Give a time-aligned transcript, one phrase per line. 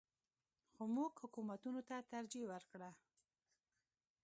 [0.73, 2.89] خو موږ حکومتونو ته ترجیح ورکړه.